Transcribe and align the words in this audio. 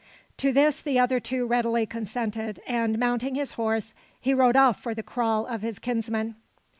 To 0.37 0.51
this 0.51 0.81
the 0.81 0.97
other 0.97 1.19
two 1.19 1.45
readily 1.45 1.85
consented; 1.85 2.59
and, 2.65 2.97
mounting 2.97 3.35
his 3.35 3.51
horse, 3.51 3.93
he 4.19 4.33
rode 4.33 4.55
off 4.55 4.81
for 4.81 4.95
the 4.95 5.03
kraal 5.03 5.45
of 5.45 5.61
his 5.61 5.77
kinsman. 5.77 6.37